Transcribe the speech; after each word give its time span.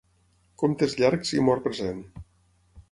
Comptes 0.61 0.97
llargs 1.03 1.35
i 1.39 1.45
mort 1.51 1.69
present. 1.69 2.03